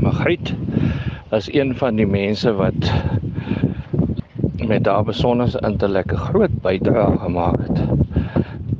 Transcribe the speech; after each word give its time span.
Magriet 0.00 0.54
is 1.30 1.52
een 1.54 1.76
van 1.76 1.96
die 1.96 2.06
mense 2.06 2.52
wat 2.52 2.92
met 4.56 4.86
haar 4.86 5.04
besondere 5.04 5.60
intellek 5.66 6.12
'n 6.12 6.24
groot 6.28 6.60
bydrae 6.62 7.18
gemaak 7.18 7.58
het 7.66 7.80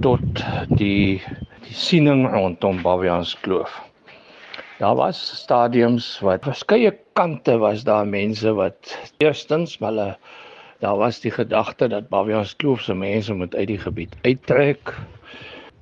tot 0.01 0.45
die 0.69 1.23
die 1.65 1.75
siening 1.75 2.27
rondom 2.31 2.83
Babians 2.83 3.41
Kloof. 3.41 3.83
Daar 4.79 4.95
was 4.95 5.19
stadiums 5.43 6.21
wat 6.21 6.45
verskeie 6.45 6.93
kante 7.13 7.57
was 7.59 7.85
daar 7.85 8.07
mense 8.07 8.53
wat 8.55 8.99
eerstens 9.19 9.79
hulle 9.79 10.17
daar 10.79 10.97
was 10.97 11.21
die 11.21 11.31
gedagte 11.31 11.89
dat 11.89 12.09
Babians 12.09 12.57
Kloof 12.57 12.81
se 12.81 12.95
mense 12.95 13.35
moet 13.35 13.55
uit 13.55 13.67
die 13.67 13.79
gebied 13.79 14.17
uittrek 14.23 14.95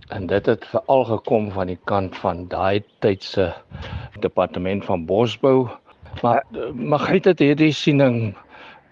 en 0.08 0.26
dit 0.26 0.46
het 0.46 0.64
veral 0.70 1.04
gekom 1.04 1.50
van 1.50 1.66
die 1.66 1.78
kant 1.84 2.16
van 2.16 2.46
daai 2.48 2.82
tyd 3.04 3.22
se 3.24 3.52
departement 4.22 4.84
van 4.84 5.06
bosbou 5.06 5.68
maar 6.20 6.44
Magriet 6.74 7.24
het 7.24 7.38
hierdie 7.38 7.72
siening 7.72 8.34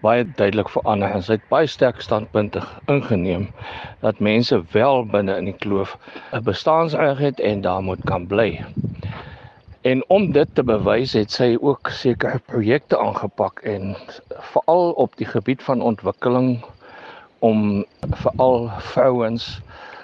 baie 0.01 0.25
duidelik 0.25 0.69
verander 0.73 1.13
en 1.13 1.21
sy 1.25 1.35
het 1.37 1.43
baie 1.53 1.67
sterk 1.69 2.01
standpunte 2.01 2.63
ingeneem 2.89 3.45
dat 4.01 4.19
mense 4.19 4.57
wel 4.73 5.05
binne 5.13 5.35
in 5.37 5.49
die 5.51 5.57
kloof 5.65 5.93
'n 6.33 6.43
bestaansreg 6.47 7.21
het 7.21 7.39
en 7.39 7.61
daar 7.61 7.83
moet 7.85 8.01
kan 8.09 8.25
bly. 8.27 8.65
En 9.81 10.03
om 10.07 10.31
dit 10.31 10.49
te 10.55 10.63
bewys 10.63 11.13
het 11.13 11.31
sy 11.31 11.57
ook 11.61 11.89
sekere 11.89 12.39
projekte 12.39 12.97
aangepak 12.97 13.61
en 13.61 13.95
veral 14.53 14.91
op 14.91 15.15
die 15.17 15.25
gebied 15.25 15.63
van 15.63 15.81
ontwikkeling 15.81 16.65
om 17.39 17.85
veral 18.23 18.69
vrouens 18.77 19.61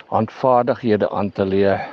handvaardighede 0.07 1.09
aan 1.09 1.31
te 1.31 1.45
leer. 1.45 1.87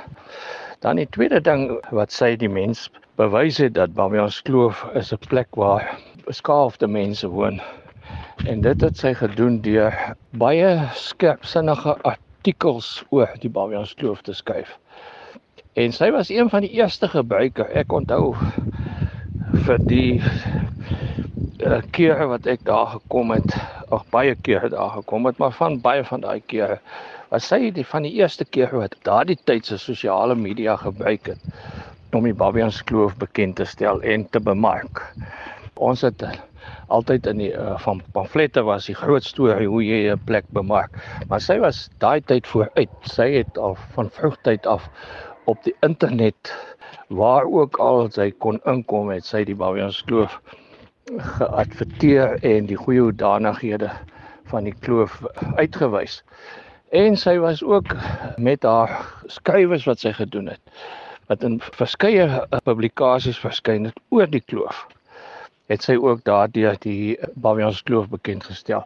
Dan 0.79 0.95
die 0.95 1.09
tweede 1.09 1.41
ding 1.41 1.67
wat 1.89 2.11
sy 2.11 2.35
die 2.35 2.49
mens 2.49 2.89
bewys 3.15 3.57
het 3.63 3.73
dat 3.73 3.93
Babians 3.95 4.41
Kloof 4.43 4.81
is 4.93 5.11
'n 5.13 5.27
plek 5.27 5.55
waar 5.55 5.99
beskaafde 6.25 6.87
mense 6.87 7.27
woon. 7.27 7.61
En 8.45 8.61
dit 8.61 8.81
het 8.81 8.97
sy 8.97 9.13
gedoen 9.13 9.61
deur 9.61 10.15
baie 10.29 10.89
skerpsinnige 10.93 11.95
artikels 12.01 13.03
oor 13.09 13.31
die 13.39 13.49
Babians 13.49 13.93
Kloof 13.93 14.21
te 14.21 14.33
skryf. 14.33 14.77
En 15.73 15.91
sy 15.91 16.11
was 16.11 16.29
een 16.29 16.49
van 16.49 16.61
die 16.61 16.69
eerste 16.69 17.07
gebruiker. 17.07 17.71
Ek 17.71 17.91
onthou 17.91 18.35
vir 19.53 19.79
die 19.79 20.21
uh, 21.63 21.81
kere 21.91 22.27
wat 22.27 22.45
ek 22.45 22.65
daar 22.65 22.87
gekom 22.87 23.31
het, 23.31 23.55
ag 23.89 24.03
baie 24.11 24.35
kere 24.35 24.69
daar 24.69 24.89
gekom 24.89 25.25
het, 25.25 25.37
maar 25.37 25.51
van 25.51 25.81
baie 25.81 26.03
van 26.03 26.19
daai 26.19 26.41
kere 26.45 26.79
was 27.29 27.47
sy 27.47 27.71
die 27.71 27.85
van 27.85 28.03
die 28.03 28.13
eerste 28.13 28.45
keer 28.45 28.75
wat 28.75 28.95
daardie 29.03 29.39
tyd 29.43 29.65
se 29.65 29.77
sosiale 29.77 30.35
media 30.35 30.75
gebruik 30.75 31.25
het 31.25 31.39
om 32.15 32.25
die 32.27 32.35
Babians 32.35 32.81
Kloof 32.87 33.15
bekend 33.19 33.57
te 33.59 33.65
stel 33.67 34.01
en 34.01 34.23
te 34.29 34.39
bemark. 34.39 35.01
Ons 35.75 36.05
het 36.05 36.23
altyd 36.87 37.27
in 37.27 37.41
die 37.41 37.51
uh, 37.51 37.75
van 37.83 38.01
pamflette 38.15 38.63
was 38.65 38.87
die 38.89 38.95
groot 38.95 39.25
storie 39.25 39.67
hoe 39.67 39.83
jy 39.83 39.99
'n 40.13 40.23
plek 40.25 40.45
bemark. 40.55 40.95
Maar 41.29 41.41
sy 41.41 41.57
was 41.59 41.89
daai 41.99 42.21
tyd 42.21 42.47
vooruit. 42.47 42.93
Sy 43.01 43.29
het 43.35 43.57
al 43.57 43.75
van 43.95 44.09
vroegtyd 44.09 44.65
af 44.65 44.89
op 45.45 45.61
die 45.63 45.75
internet 45.81 46.53
waar 47.09 47.45
ook 47.45 47.77
al 47.77 48.09
sy 48.11 48.31
kon 48.31 48.59
inkom 48.65 49.09
het 49.09 49.25
sy 49.25 49.43
die 49.43 49.55
Babians 49.55 50.01
Kloof 50.03 50.39
geadverteer 51.37 52.39
en 52.41 52.65
die 52.65 52.77
goeie 52.77 53.01
hoedanighede 53.01 53.91
van 54.49 54.63
die 54.63 54.73
kloof 54.79 55.21
uitgewys. 55.55 56.23
En 56.89 57.17
sy 57.17 57.37
was 57.37 57.63
ook 57.63 57.95
met 58.37 58.63
haar 58.63 59.05
skrywes 59.27 59.85
wat 59.85 59.99
sy 59.99 60.13
gedoen 60.13 60.47
het 60.47 60.61
wat 61.27 61.43
in 61.43 61.59
verskeie 61.79 62.25
eh, 62.27 62.59
publikasies 62.63 63.39
verskyn 63.41 63.89
het 63.89 63.99
oor 64.09 64.29
die 64.29 64.43
kloof. 64.45 64.85
Het 65.71 65.81
sy 65.81 65.95
ook 65.97 66.23
daardeur 66.23 66.77
die 66.81 67.17
Babians 67.41 67.81
kloof 67.83 68.09
bekend 68.09 68.45
gestel. 68.45 68.85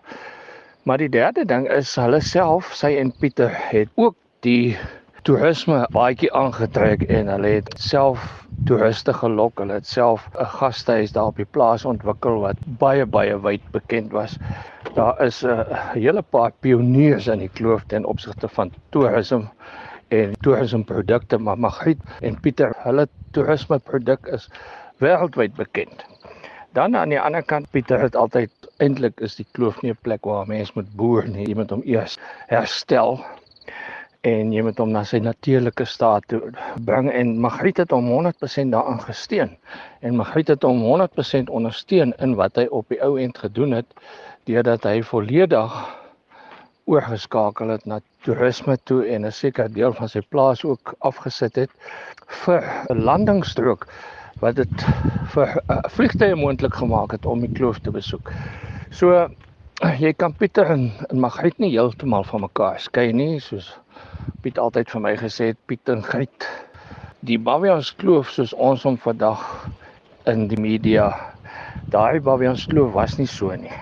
Maar 0.87 0.97
die 0.97 1.11
derde 1.11 1.43
ding 1.45 1.67
is 1.69 1.91
hulle 1.99 2.21
self, 2.23 2.71
sy 2.73 2.95
en 2.97 3.11
Pieter 3.11 3.51
het 3.51 3.91
ook 3.99 4.15
die 4.47 4.77
toerisme 5.27 5.81
baie 5.91 6.29
aangetrek 6.33 7.03
en 7.11 7.27
hulle 7.27 7.51
het 7.59 7.73
self 7.83 8.23
toeriste 8.65 9.13
gelok. 9.13 9.59
Hulle 9.59 9.81
het 9.81 9.87
self 9.87 10.29
'n 10.31 10.47
gastehuis 10.55 11.11
daar 11.11 11.31
op 11.33 11.37
die 11.37 11.45
plaas 11.57 11.85
ontwikkel 11.85 12.39
wat 12.45 12.57
baie 12.79 13.05
baie 13.05 13.35
wyd 13.37 13.61
bekend 13.71 14.11
was. 14.11 14.37
Daar 14.95 15.21
is 15.21 15.43
'n 15.43 15.65
hele 15.93 16.21
paar 16.21 16.51
pioniers 16.59 17.27
in 17.27 17.39
die 17.39 17.51
kloof 17.53 17.83
ten 17.87 18.05
opsigte 18.05 18.47
van 18.47 18.71
toerisme 18.89 19.47
en 20.09 20.35
toerismeprodukte 20.45 21.37
maar 21.37 21.59
Magriet 21.59 22.01
en 22.21 22.39
Pieter 22.39 22.73
hulle 22.83 23.07
toerismeproduk 23.31 24.29
is 24.37 24.49
wêreldwyd 25.03 25.55
bekend. 25.55 26.05
Dan 26.73 26.95
aan 26.95 27.09
die 27.09 27.21
ander 27.21 27.43
kant 27.43 27.69
Pieter 27.71 28.01
het 28.01 28.15
altyd 28.15 28.51
eintlik 28.77 29.19
is 29.25 29.35
die 29.35 29.47
kloof 29.51 29.81
nie 29.81 29.91
'n 29.91 30.01
plek 30.01 30.25
waar 30.25 30.47
mense 30.47 30.71
moet 30.75 30.95
boer 30.95 31.27
nie, 31.27 31.47
jy 31.47 31.55
moet 31.55 31.69
hom 31.69 31.81
eers 31.85 32.17
herstel 32.47 33.19
en 34.27 34.51
jy 34.51 34.61
moet 34.63 34.79
hom 34.81 34.91
na 34.91 35.03
sy 35.07 35.19
natuurlike 35.23 35.85
staat 35.87 36.25
toe 36.27 36.51
bring 36.87 37.07
en 37.11 37.37
Magriet 37.39 37.77
het 37.77 37.91
hom 37.95 38.09
100% 38.11 38.73
daaraan 38.75 38.99
gesteun 38.99 39.55
en 40.01 40.15
Magriet 40.19 40.51
het 40.51 40.63
hom 40.63 40.81
100% 40.83 41.49
ondersteun 41.49 42.13
in 42.19 42.35
wat 42.35 42.59
hy 42.59 42.67
op 42.67 42.89
die 42.89 42.99
ou 43.05 43.15
end 43.19 43.37
gedoen 43.37 43.71
het 43.71 43.87
deurdat 44.49 44.83
hy 44.83 44.99
volledig 45.03 45.71
oorgeskakel 46.89 47.69
het 47.73 47.85
na 47.85 47.99
toerisme 48.25 48.77
toe 48.89 49.01
en 49.15 49.25
'n 49.25 49.31
sekere 49.31 49.69
deel 49.73 49.93
van 49.93 50.09
sy 50.09 50.21
plaas 50.33 50.63
ook 50.65 50.93
afgesit 51.09 51.55
het 51.55 51.71
vir 52.43 52.63
'n 52.89 53.03
landingsstrook 53.09 53.85
wat 54.41 54.55
dit 54.55 54.85
vir 55.33 55.47
uh, 55.69 55.77
vliegtye 55.95 56.35
moontlik 56.35 56.73
gemaak 56.73 57.11
het 57.11 57.25
om 57.25 57.39
die 57.45 57.51
kloof 57.59 57.79
te 57.79 57.91
besoek. 57.91 58.31
So 58.89 59.29
jy 59.99 60.13
kan 60.13 60.33
Pieter 60.33 60.71
en, 60.71 60.91
en 61.09 61.19
Magriet 61.19 61.59
nie 61.59 61.71
heeltemal 61.71 62.23
van 62.23 62.41
mekaar 62.41 62.79
skei 62.79 63.11
nie, 63.13 63.39
soos 63.39 63.77
Piet 64.41 64.57
altyd 64.57 64.89
vir 64.89 65.01
my 65.01 65.15
gesê 65.17 65.51
het, 65.51 65.57
Piet 65.65 65.89
en 65.89 66.03
Griet. 66.03 66.47
Die 67.19 67.37
Bavians 67.37 67.95
kloof 67.95 68.29
soos 68.29 68.53
ons 68.53 68.83
hom 68.83 68.97
vandag 68.97 69.69
in 70.25 70.47
die 70.47 70.61
media, 70.61 71.13
daai 71.91 72.19
Bavians 72.19 72.65
kloof 72.65 72.93
was 72.93 73.17
nie 73.17 73.27
so 73.27 73.55
nie 73.55 73.75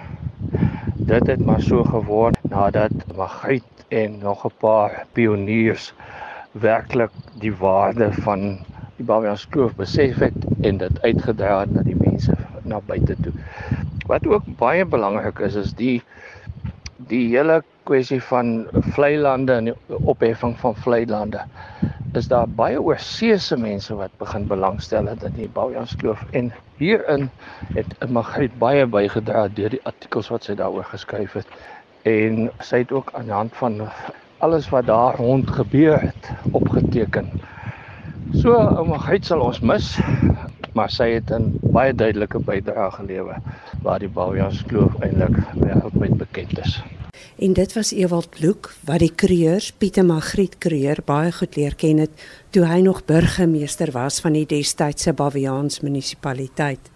dit 1.07 1.27
het 1.27 1.45
maar 1.45 1.61
so 1.61 1.83
geword 1.83 2.36
nadat 2.49 2.91
Magriet 3.15 3.85
en 3.89 4.17
nog 4.19 4.45
'n 4.45 4.53
paar 4.59 5.05
pioniers 5.13 5.93
werklik 6.51 7.11
die 7.33 7.55
waarde 7.55 8.11
van 8.13 8.59
die 8.97 9.05
Bavians 9.05 9.47
Kloof 9.47 9.75
besef 9.75 10.17
het 10.19 10.47
en 10.59 10.77
dit 10.77 11.01
uitgedra 11.01 11.59
het 11.59 11.73
na 11.73 11.83
die 11.83 11.95
mense 11.95 12.35
na 12.63 12.79
buite 12.81 13.17
toe. 13.21 13.33
Wat 14.07 14.27
ook 14.27 14.43
baie 14.45 14.85
belangrik 14.85 15.39
is 15.39 15.55
is 15.55 15.73
die 15.73 16.01
die 16.97 17.27
hele 17.37 17.63
kwessie 17.83 18.21
van 18.23 18.67
vlei 18.93 19.17
lande 19.17 19.53
en 19.53 19.65
die 19.69 19.75
opheffing 20.01 20.55
van 20.59 20.75
vlei 20.75 21.05
lande 21.05 21.43
is 22.17 22.27
daar 22.27 22.47
baie 22.49 22.81
oorseese 22.81 23.57
mense 23.57 23.95
wat 23.95 24.11
begin 24.17 24.47
belangstel 24.47 25.05
het 25.05 25.23
in 25.23 25.35
die 25.37 25.49
Baujans 25.49 25.95
Kloof 25.95 26.25
en 26.31 26.53
hierin 26.81 27.29
het 27.75 27.93
Magriet 28.09 28.57
baie 28.59 28.85
bygedra 28.87 29.47
deur 29.47 29.69
die 29.75 29.83
artikels 29.85 30.31
wat 30.33 30.43
sy 30.47 30.55
daaroor 30.57 30.87
geskryf 30.89 31.33
het 31.37 31.47
en 32.01 32.49
sy 32.59 32.77
het 32.83 32.91
ook 32.91 33.11
aan 33.13 33.23
die 33.29 33.33
hand 33.33 33.55
van 33.55 33.81
alles 34.37 34.69
wat 34.69 34.85
daar 34.85 35.15
rond 35.15 35.49
gebeur 35.49 35.99
het 36.01 36.29
opgeteken. 36.51 37.29
So 38.35 38.83
Magriet 38.85 39.25
sal 39.25 39.41
ons 39.41 39.59
mis, 39.59 39.95
maar 40.75 40.91
sy 40.91 41.09
het 41.15 41.31
'n 41.31 41.59
baie 41.61 41.93
duidelike 41.93 42.39
bydrae 42.39 42.91
gelewer 42.91 43.37
waar 43.81 43.99
die 43.99 44.09
Baujans 44.09 44.63
Kloof 44.65 44.93
eintlik 44.99 45.37
wêreldwyd 45.55 46.17
bekend 46.17 46.59
is. 46.59 46.81
En 47.37 47.53
dit 47.53 47.73
was 47.73 47.91
Ewald 47.91 48.29
Bloek 48.29 48.73
wat 48.83 48.99
die 48.99 49.11
kreeurs 49.15 49.71
Pieter 49.71 50.05
Magriet 50.05 50.57
Kreur 50.57 50.97
baie 51.05 51.31
goed 51.31 51.55
leer 51.55 51.75
ken 51.75 51.97
het 51.97 52.11
toe 52.49 52.65
hy 52.65 52.79
nog 52.81 53.05
burgemeester 53.05 53.91
was 53.91 54.19
van 54.19 54.33
die 54.33 54.45
destydse 54.45 55.13
Baviaans 55.13 55.79
munisipaliteit. 55.79 56.91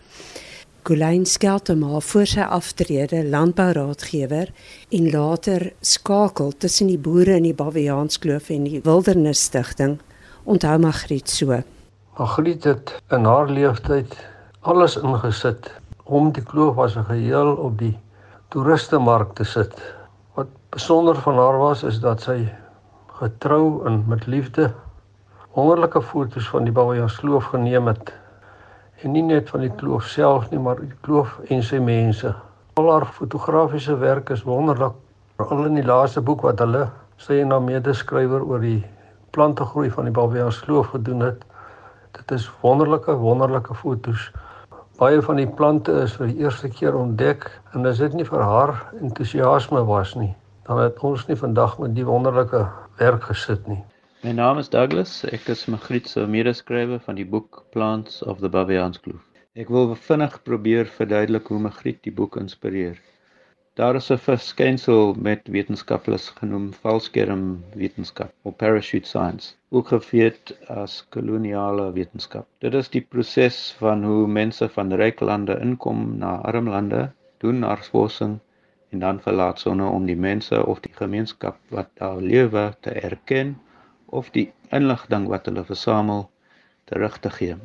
Gulain 0.83 1.27
Skelterma 1.29 1.99
voor 2.01 2.25
sy 2.25 2.41
aftrede 2.41 3.19
landbouraadgewer 3.29 4.49
en 4.89 5.09
later 5.13 5.67
skakel 5.85 6.55
tussen 6.57 6.87
die 6.89 6.97
boere 6.97 7.35
in 7.37 7.45
die 7.45 7.53
Baviaans 7.53 8.17
Kloof 8.23 8.49
en 8.49 8.63
die 8.65 8.79
Wildernis 8.81 9.43
Stichting 9.45 9.99
onthou 10.49 10.79
Magriet 10.81 11.29
so. 11.29 11.59
Magriet 12.17 12.65
het 12.65 12.95
in 13.13 13.29
haar 13.29 13.51
lewenstyd 13.53 14.15
alles 14.65 14.97
ingesit 14.97 15.69
om 16.09 16.31
die 16.33 16.41
kloof 16.41 16.81
as 16.81 16.97
'n 16.97 17.05
geheel 17.11 17.53
op 17.61 17.77
die 17.77 17.93
toeristemark 18.49 19.35
te 19.35 19.45
sit. 19.45 19.77
Besonder 20.71 21.15
van 21.15 21.37
haar 21.37 21.57
was 21.57 21.83
is 21.83 21.99
dat 21.99 22.21
sy 22.21 22.49
getrou 23.21 23.85
en 23.85 24.03
met 24.07 24.25
liefde 24.25 24.73
wonderlike 25.53 26.01
foto's 26.01 26.49
van 26.49 26.63
die 26.63 26.73
Babajas 26.73 27.19
kloof 27.19 27.53
geneem 27.53 27.87
het 27.87 28.13
en 29.03 29.15
nie 29.15 29.25
net 29.25 29.49
van 29.49 29.65
die 29.65 29.73
kloof 29.81 30.07
self 30.13 30.49
nie 30.51 30.59
maar 30.59 30.81
die 30.81 30.93
kloof 31.05 31.37
en 31.49 31.63
sy 31.63 31.79
mense 31.83 32.33
al 32.79 32.91
haar 32.91 33.05
fotografiese 33.19 33.97
werk 34.01 34.29
is 34.35 34.43
wonderlik 34.47 34.97
veral 35.37 35.69
in 35.69 35.79
die 35.79 35.87
laaste 35.87 36.21
boek 36.21 36.43
wat 36.47 36.59
hulle 36.63 36.87
sy 37.21 37.41
en 37.43 37.55
haar 37.55 37.65
medeskrywer 37.65 38.43
oor 38.43 38.61
die 38.65 38.81
plantegroei 39.31 39.89
van 39.93 40.09
die 40.09 40.15
Babajas 40.15 40.59
kloof 40.65 40.93
gedoen 40.95 41.25
het 41.29 41.47
Dit 42.11 42.31
is 42.31 42.51
wonderlike 42.61 43.13
wonderlike 43.15 43.75
fotos. 43.75 44.31
Baie 44.99 45.21
van 45.23 45.37
die 45.39 45.47
plante 45.47 45.93
is 46.03 46.17
vir 46.19 46.27
die 46.27 46.43
eerste 46.43 46.69
keer 46.69 46.97
ontdek 46.99 47.47
en 47.71 47.87
as 47.87 48.01
dit 48.03 48.17
nie 48.19 48.25
vir 48.27 48.43
haar 48.43 48.73
entoesiasme 48.99 49.83
was 49.87 50.11
nie, 50.19 50.33
dan 50.67 50.81
het 50.83 50.99
ons 51.07 51.23
nie 51.29 51.37
vandag 51.39 51.77
met 51.79 51.95
die 51.95 52.05
wonderlike 52.05 52.65
werk 52.99 53.29
gesit 53.31 53.63
nie. 53.71 53.79
My 54.23 54.31
naam 54.37 54.59
is 54.61 54.67
Douglas. 54.69 55.11
Ek 55.33 55.47
is 55.49 55.63
Magriet 55.73 56.05
se 56.09 56.21
medeskrywer 56.29 56.99
van 57.01 57.17
die 57.17 57.25
boek 57.25 57.63
Plants 57.73 58.19
of 58.21 58.37
the 58.43 58.49
Baviaanskloof. 58.53 59.21
Ek 59.57 59.69
wil 59.73 59.95
vinnig 59.97 60.35
probeer 60.45 60.91
verduidelik 60.97 61.47
hoe 61.49 61.57
Magriet 61.63 61.97
die 62.05 62.13
boek 62.19 62.35
inspireer. 62.37 62.99
Daar 63.81 63.97
is 63.97 64.11
'n 64.13 64.21
verskynsel 64.25 65.15
met 65.27 65.49
wetenskaplikes 65.55 66.27
genoem 66.41 66.67
valskerm 66.83 67.47
wetenskap 67.73 68.29
of 68.43 68.55
parachute 68.61 69.09
science, 69.09 69.55
ook 69.71 69.87
geweet 69.87 70.53
as 70.67 70.99
koloniale 71.17 71.89
wetenskap. 71.97 72.45
Dit 72.59 72.77
is 72.77 72.93
die 72.93 73.01
proses 73.01 73.73
van 73.79 74.03
hoe 74.03 74.27
mense 74.27 74.69
van 74.77 74.93
ryk 74.93 75.25
lande 75.31 75.57
inkom 75.65 76.05
na 76.19 76.35
arm 76.51 76.69
lande, 76.69 77.09
doen 77.39 77.65
navorsing 77.65 78.37
en 78.91 78.99
dan 78.99 79.19
verlaat 79.19 79.59
sonder 79.59 79.89
om 79.89 80.05
die 80.05 80.21
mense 80.29 80.65
of 80.65 80.79
die 80.79 80.93
gemeenskap 80.93 81.57
wat 81.69 81.89
daar 81.97 82.21
lewe 82.21 82.69
te 82.81 82.91
erken 82.91 83.57
of 84.11 84.31
die 84.35 84.47
inligting 84.77 85.27
wat 85.31 85.47
hulle 85.49 85.63
versamel 85.67 86.25
terug 86.91 87.19
te 87.23 87.29
gee. 87.37 87.55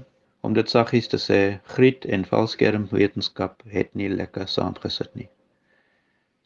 Om 0.46 0.54
dit 0.58 0.70
saggies 0.70 1.08
te 1.10 1.18
sê, 1.18 1.40
griet 1.76 2.04
en 2.16 2.26
valskerm 2.32 2.86
wetenskap 2.90 3.62
het 3.76 3.94
nie 3.98 4.08
lekker 4.08 4.46
saamgesit 4.50 5.14
nie. 5.18 5.28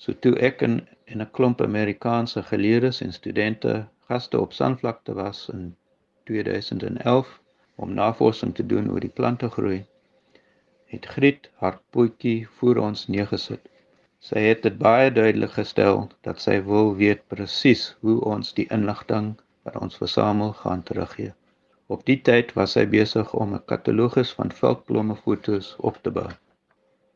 So 0.00 0.16
toe 0.24 0.32
ek 0.48 0.62
in 0.68 0.76
in 1.04 1.22
'n 1.22 1.30
klomp 1.36 1.60
Amerikaanse 1.60 2.42
geleerdes 2.52 3.00
en 3.06 3.12
studente 3.12 3.72
gaste 4.08 4.40
op 4.40 4.52
Sandvlakte 4.52 5.14
was 5.14 5.48
in 5.52 5.76
2011 6.24 7.40
om 7.76 7.94
navorsing 7.94 8.54
te 8.54 8.66
doen 8.66 8.90
oor 8.90 9.00
die 9.00 9.16
plante 9.20 9.50
groei, 9.50 9.84
het 10.92 11.06
Griet 11.06 11.50
haar 11.62 11.78
potjie 11.90 12.48
voor 12.58 12.76
ons 12.76 13.06
neergesit. 13.06 13.68
Sy 14.20 14.40
het 14.46 14.62
dit 14.62 14.78
baie 14.78 15.10
duidelik 15.10 15.52
gestel 15.58 16.08
dat 16.26 16.40
sy 16.44 16.56
wil 16.72 16.94
weet 16.96 17.22
presies 17.32 17.84
hoe 18.00 18.18
ons 18.34 18.54
die 18.56 18.66
inligting 18.76 19.30
wat 19.62 19.76
ons 19.76 19.96
versamel 19.96 20.52
gaan 20.52 20.82
teruggee. 20.82 21.32
Op 21.86 22.04
die 22.06 22.20
tyd 22.28 22.52
was 22.58 22.76
hy 22.78 22.86
besig 22.86 23.32
om 23.34 23.54
'n 23.54 23.64
katalogus 23.72 24.32
van 24.38 24.52
veldblomme 24.60 25.16
foto's 25.24 25.74
op 25.78 25.96
te 26.02 26.10
bou. 26.10 26.28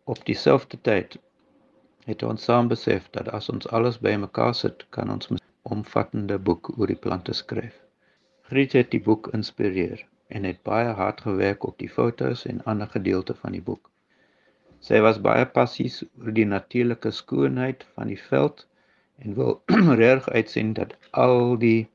Op 0.04 0.24
dieselfde 0.30 0.80
tyd 0.80 1.18
het 2.04 2.22
ons 2.22 2.44
saam 2.44 2.68
besef 2.68 3.06
dat 3.10 3.28
as 3.28 3.48
ons 3.48 3.68
alles 3.68 3.98
bymekaar 4.06 4.54
sit, 4.54 4.86
kan 4.90 5.10
ons 5.10 5.30
'n 5.30 5.38
omvattende 5.62 6.38
boek 6.38 6.72
oor 6.78 6.86
die 6.86 7.02
plante 7.06 7.32
skryf. 7.32 7.76
Griet 8.42 8.72
het 8.72 8.90
die 8.90 9.00
boek 9.00 9.28
inspireer 9.32 10.04
en 10.28 10.44
het 10.44 10.62
baie 10.62 10.92
hard 11.00 11.20
gewerk 11.20 11.64
op 11.64 11.78
die 11.78 11.88
foto's 11.88 12.44
en 12.46 12.64
ander 12.64 12.86
gedeelte 12.86 13.34
van 13.34 13.52
die 13.52 13.62
boek. 13.62 13.90
Sy 14.80 15.00
was 15.00 15.20
baie 15.20 15.46
passies 15.46 16.02
oor 16.20 16.32
die 16.32 16.44
natuurlike 16.44 17.10
skoonheid 17.10 17.86
van 17.94 18.12
die 18.12 18.20
veld 18.20 18.66
en 19.18 19.34
wil 19.34 19.62
reg 20.04 20.28
uitsien 20.28 20.72
dat 20.72 20.96
al 21.10 21.58
die 21.58 21.88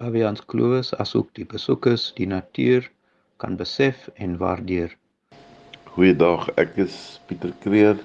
Bavians 0.00 0.40
Kloof 0.48 0.94
asook 0.96 1.26
die 1.36 1.44
besoekers 1.44 2.06
die 2.16 2.24
natuur 2.24 2.86
kan 3.42 3.58
besef 3.60 4.06
en 4.16 4.38
waardeer. 4.40 4.94
Goeiedag, 5.92 6.46
ek 6.62 6.78
is 6.80 6.94
Pieter 7.28 7.52
Kreer 7.60 8.00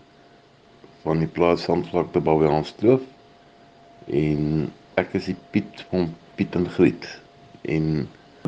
van 1.06 1.24
die 1.24 1.30
plaas 1.38 1.64
Sandvlakte 1.70 2.20
Bavians 2.20 2.74
Kloof 2.82 3.06
en 4.12 4.68
ek 5.00 5.16
is 5.22 5.30
die 5.32 5.38
Piet 5.56 5.86
van 5.94 6.10
Piet 6.36 6.60
en 6.60 6.68
Griet 6.76 7.08
en 7.78 7.88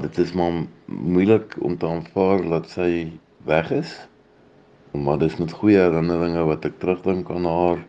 dit 0.01 0.19
is 0.25 0.35
maar 0.35 0.65
moeilik 0.91 1.55
om 1.63 1.79
te 1.79 1.87
aanvaar 1.87 2.43
dat 2.51 2.67
sy 2.75 2.91
weg 3.47 3.71
is. 3.77 3.95
Maar 4.91 5.23
dis 5.23 5.39
met 5.39 5.55
goeie 5.61 5.79
herinneringe 5.85 6.43
wat 6.51 6.67
ek 6.67 6.81
terugdink 6.83 7.31
aan 7.31 7.47
haar 7.47 7.87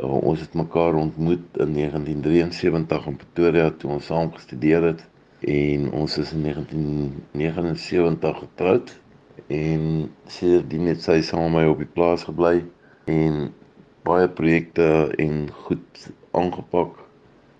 Uh, 0.00 0.08
ons 0.24 0.40
het 0.40 0.54
mekaar 0.56 0.94
ontmoet 0.94 1.58
in 1.60 1.72
1973 1.76 3.06
in 3.06 3.16
Pretoria 3.16 3.70
toe 3.76 3.90
ons 3.92 4.06
saam 4.08 4.30
gestudeer 4.32 4.86
het. 4.88 5.02
En 5.44 5.90
ons 5.92 6.16
is 6.18 6.32
in 6.32 6.42
1979 6.42 8.38
getroud. 8.38 8.94
En 9.52 9.82
sierdien 10.32 10.88
het 10.88 11.04
sy 11.04 11.18
saam 11.20 11.52
met 11.52 11.58
my 11.58 11.66
op 11.68 11.84
die 11.84 11.90
plaas 11.98 12.24
gebly 12.24 12.62
en 13.10 13.50
baie 14.08 14.30
projekte 14.32 15.12
en 15.20 15.46
goed 15.66 16.08
aangepak. 16.40 16.96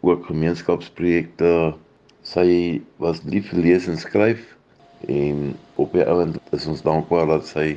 Ook 0.00 0.26
gemeenskapsprojekte. 0.32 1.74
Sy 2.24 2.48
was 3.02 3.20
lief 3.28 3.50
vir 3.52 3.64
lees 3.68 3.92
en 3.92 4.00
skryf. 4.00 4.40
En 5.04 5.52
op 5.76 5.92
die 5.92 6.08
ouend 6.08 6.40
is 6.56 6.64
ons 6.70 6.80
dankbaar 6.86 7.28
dat 7.36 7.44
sy 7.50 7.74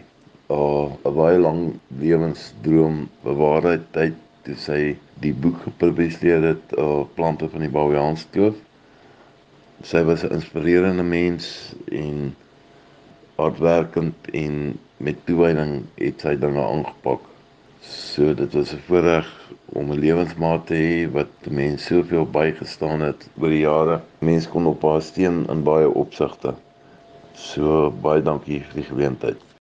uh, 0.47 0.87
'n 1.03 1.15
baie 1.15 1.39
lang 1.41 1.73
lewensdroom 1.99 3.09
bewaarheid 3.25 3.91
het 3.99 4.23
toe 4.45 4.55
sy 4.61 4.79
die 5.23 5.33
boek 5.33 5.61
gepubliseer 5.65 6.43
het 6.51 6.73
uh 6.77 7.03
plante 7.17 7.49
van 7.49 7.65
die 7.65 7.71
Baviaanskloof. 7.73 8.57
Sy 9.83 10.01
was 10.07 10.23
'n 10.23 10.35
inspirerende 10.37 11.03
mens 11.03 11.73
en 11.91 12.35
hardwerkend 13.35 14.29
en 14.33 14.77
met 14.97 15.25
toewyding 15.25 15.73
het 15.95 16.21
sy 16.21 16.35
dinge 16.39 16.61
aangepak. 16.61 17.25
So 17.81 18.33
dit 18.33 18.53
was 18.53 18.73
'n 18.73 18.85
voorreg 18.87 19.27
om 19.65 19.91
'n 19.91 19.99
lewensmaat 19.99 20.67
te 20.67 20.73
hê 20.73 21.11
wat 21.11 21.33
mense 21.49 21.85
soveel 21.85 22.25
bygestaan 22.25 23.01
het 23.01 23.29
oor 23.39 23.49
die 23.49 23.65
jare. 23.65 24.01
Mense 24.19 24.49
kon 24.49 24.65
op 24.65 24.81
haar 24.81 25.01
steun 25.01 25.45
in 25.49 25.63
baie 25.63 25.89
opsigte. 25.89 26.55
So 27.33 27.91
baie 28.01 28.21
dankie 28.21 28.61
vir 28.61 28.81
die 28.81 28.89
geleentheid. 28.89 29.54